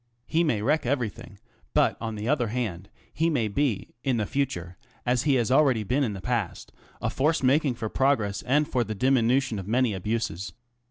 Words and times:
He 0.25 0.43
may 0.43 0.63
wreck 0.63 0.83
everything, 0.87 1.37
but 1.75 1.95
on 2.01 2.15
the 2.15 2.27
other 2.27 2.47
hand, 2.47 2.89
he 3.13 3.29
may 3.29 3.47
be 3.47 3.93
in 4.03 4.17
the 4.17 4.25
future, 4.25 4.75
as 5.05 5.25
he 5.25 5.37
ha 5.37 5.43
been 5.43 5.53
already 5.55 5.81
in 5.87 6.13
the 6.13 6.21
past, 6.21 6.71
a 7.03 7.11
force 7.11 7.43
making 7.43 7.75
for 7.75 7.87
progres 7.87 8.41
and 8.47 8.67
for 8.67 8.83
the 8.83 8.95
diminution 8.95 9.59
of 9.59 9.67
many 9.67 9.93
abuses. 9.93 10.53